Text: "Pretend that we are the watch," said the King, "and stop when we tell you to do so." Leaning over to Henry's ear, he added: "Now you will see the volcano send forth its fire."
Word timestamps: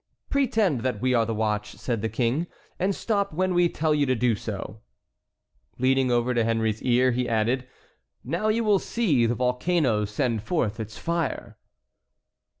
"Pretend 0.31 0.79
that 0.81 0.99
we 0.99 1.13
are 1.13 1.27
the 1.27 1.35
watch," 1.35 1.73
said 1.75 2.01
the 2.01 2.09
King, 2.09 2.47
"and 2.79 2.95
stop 2.95 3.33
when 3.33 3.53
we 3.53 3.69
tell 3.69 3.93
you 3.93 4.07
to 4.07 4.15
do 4.15 4.33
so." 4.33 4.81
Leaning 5.77 6.09
over 6.09 6.33
to 6.33 6.43
Henry's 6.43 6.81
ear, 6.81 7.11
he 7.11 7.29
added: 7.29 7.67
"Now 8.23 8.47
you 8.47 8.63
will 8.63 8.79
see 8.79 9.27
the 9.27 9.35
volcano 9.35 10.05
send 10.05 10.41
forth 10.41 10.79
its 10.79 10.97
fire." 10.97 11.59